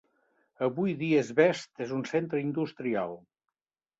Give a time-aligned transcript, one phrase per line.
[0.67, 3.17] Avui dia Asbest és un centre industrial.